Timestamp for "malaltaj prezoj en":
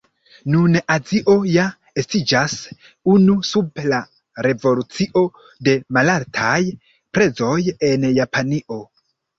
5.99-8.13